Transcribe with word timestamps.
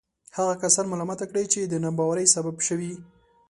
هغه 0.37 0.53
کسان 0.61 0.85
ملامته 0.91 1.25
کړي 1.29 1.43
چې 1.53 1.59
د 1.63 1.73
ناباورۍ 1.83 2.25
سبب 2.35 2.55
شوي. 2.67 2.93